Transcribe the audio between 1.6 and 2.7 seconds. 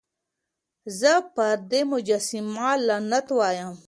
دې مجسمه